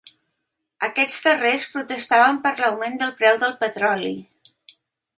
[0.87, 4.19] Aquests darrers protestaven per l’augment del preu del petroli.